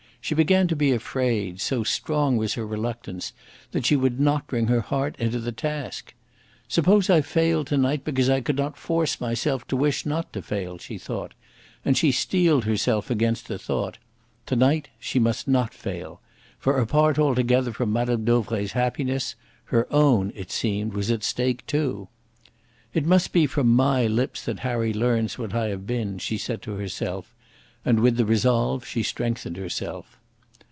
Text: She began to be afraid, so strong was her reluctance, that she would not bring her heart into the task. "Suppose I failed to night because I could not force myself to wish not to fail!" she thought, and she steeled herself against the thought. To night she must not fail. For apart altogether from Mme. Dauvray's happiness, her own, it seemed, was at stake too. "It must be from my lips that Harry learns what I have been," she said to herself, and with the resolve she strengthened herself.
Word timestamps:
She 0.23 0.35
began 0.35 0.67
to 0.67 0.75
be 0.75 0.91
afraid, 0.91 1.59
so 1.59 1.83
strong 1.83 2.37
was 2.37 2.53
her 2.53 2.65
reluctance, 2.65 3.33
that 3.71 3.87
she 3.87 3.95
would 3.95 4.19
not 4.19 4.45
bring 4.45 4.67
her 4.67 4.79
heart 4.81 5.15
into 5.17 5.39
the 5.39 5.51
task. 5.51 6.13
"Suppose 6.67 7.09
I 7.09 7.21
failed 7.21 7.65
to 7.67 7.77
night 7.77 8.03
because 8.05 8.29
I 8.29 8.39
could 8.39 8.55
not 8.55 8.77
force 8.77 9.19
myself 9.19 9.65
to 9.67 9.75
wish 9.75 10.05
not 10.05 10.31
to 10.33 10.43
fail!" 10.43 10.77
she 10.77 10.99
thought, 10.99 11.33
and 11.83 11.97
she 11.97 12.11
steeled 12.11 12.65
herself 12.65 13.09
against 13.09 13.47
the 13.47 13.57
thought. 13.57 13.97
To 14.45 14.55
night 14.55 14.89
she 14.99 15.17
must 15.17 15.47
not 15.47 15.73
fail. 15.73 16.21
For 16.59 16.77
apart 16.79 17.17
altogether 17.17 17.73
from 17.73 17.89
Mme. 17.91 18.23
Dauvray's 18.23 18.73
happiness, 18.73 19.33
her 19.65 19.91
own, 19.91 20.31
it 20.35 20.51
seemed, 20.51 20.93
was 20.93 21.09
at 21.09 21.23
stake 21.23 21.65
too. 21.65 22.09
"It 22.93 23.07
must 23.07 23.33
be 23.33 23.47
from 23.47 23.69
my 23.69 24.05
lips 24.05 24.45
that 24.45 24.59
Harry 24.59 24.93
learns 24.93 25.39
what 25.39 25.55
I 25.55 25.69
have 25.69 25.87
been," 25.87 26.19
she 26.19 26.37
said 26.37 26.61
to 26.61 26.73
herself, 26.75 27.33
and 27.83 27.99
with 27.99 28.15
the 28.15 28.25
resolve 28.25 28.85
she 28.85 29.01
strengthened 29.01 29.57
herself. 29.57 30.19